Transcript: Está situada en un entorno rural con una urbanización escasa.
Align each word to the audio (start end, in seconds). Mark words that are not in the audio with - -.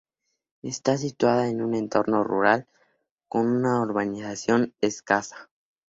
Está 0.63 0.97
situada 0.97 1.47
en 1.47 1.61
un 1.61 1.75
entorno 1.75 2.23
rural 2.23 2.65
con 3.27 3.45
una 3.45 3.79
urbanización 3.81 4.73
escasa. 4.81 5.51